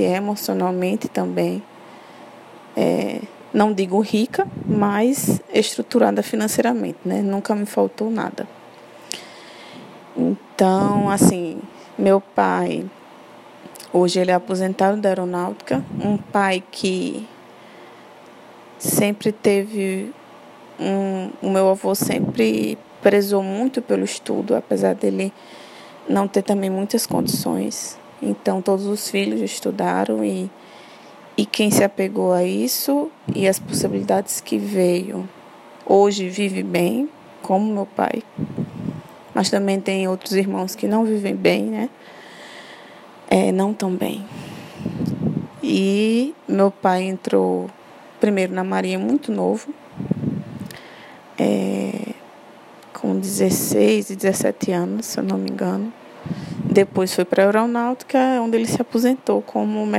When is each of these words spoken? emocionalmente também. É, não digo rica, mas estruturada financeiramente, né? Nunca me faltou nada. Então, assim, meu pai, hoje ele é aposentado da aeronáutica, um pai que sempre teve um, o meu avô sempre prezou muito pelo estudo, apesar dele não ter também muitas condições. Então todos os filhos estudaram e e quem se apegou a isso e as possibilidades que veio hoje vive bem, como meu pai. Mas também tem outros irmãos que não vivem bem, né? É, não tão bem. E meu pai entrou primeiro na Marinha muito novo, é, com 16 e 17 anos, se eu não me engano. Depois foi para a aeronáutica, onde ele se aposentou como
emocionalmente 0.00 1.08
também. 1.08 1.62
É, 2.76 3.20
não 3.52 3.72
digo 3.72 4.00
rica, 4.00 4.46
mas 4.66 5.40
estruturada 5.52 6.22
financeiramente, 6.22 6.98
né? 7.04 7.22
Nunca 7.22 7.54
me 7.54 7.64
faltou 7.64 8.10
nada. 8.10 8.46
Então, 10.16 11.08
assim, 11.10 11.60
meu 11.98 12.20
pai, 12.20 12.84
hoje 13.92 14.20
ele 14.20 14.30
é 14.30 14.34
aposentado 14.34 15.00
da 15.00 15.08
aeronáutica, 15.08 15.84
um 16.02 16.16
pai 16.16 16.62
que 16.70 17.26
sempre 18.78 19.32
teve 19.32 20.12
um, 20.78 21.30
o 21.40 21.50
meu 21.50 21.70
avô 21.70 21.94
sempre 21.94 22.78
prezou 23.02 23.42
muito 23.42 23.80
pelo 23.80 24.04
estudo, 24.04 24.54
apesar 24.54 24.94
dele 24.94 25.32
não 26.08 26.28
ter 26.28 26.42
também 26.42 26.70
muitas 26.70 27.06
condições. 27.06 27.98
Então 28.22 28.62
todos 28.62 28.86
os 28.86 29.10
filhos 29.10 29.40
estudaram 29.40 30.24
e 30.24 30.50
e 31.38 31.44
quem 31.44 31.70
se 31.70 31.84
apegou 31.84 32.32
a 32.32 32.42
isso 32.42 33.10
e 33.34 33.46
as 33.46 33.58
possibilidades 33.58 34.40
que 34.40 34.56
veio 34.56 35.28
hoje 35.84 36.30
vive 36.30 36.62
bem, 36.62 37.10
como 37.42 37.72
meu 37.72 37.84
pai. 37.84 38.22
Mas 39.34 39.50
também 39.50 39.78
tem 39.78 40.08
outros 40.08 40.32
irmãos 40.32 40.74
que 40.74 40.88
não 40.88 41.04
vivem 41.04 41.36
bem, 41.36 41.64
né? 41.64 41.90
É, 43.28 43.52
não 43.52 43.74
tão 43.74 43.94
bem. 43.94 44.24
E 45.62 46.34
meu 46.48 46.70
pai 46.70 47.02
entrou 47.02 47.68
primeiro 48.18 48.54
na 48.54 48.64
Marinha 48.64 48.98
muito 48.98 49.30
novo, 49.30 49.74
é, 51.38 52.14
com 52.94 53.18
16 53.18 54.08
e 54.08 54.16
17 54.16 54.72
anos, 54.72 55.06
se 55.06 55.18
eu 55.18 55.24
não 55.24 55.36
me 55.36 55.50
engano. 55.50 55.92
Depois 56.76 57.14
foi 57.14 57.24
para 57.24 57.42
a 57.42 57.46
aeronáutica, 57.46 58.18
onde 58.42 58.54
ele 58.54 58.66
se 58.66 58.82
aposentou 58.82 59.40
como 59.40 59.86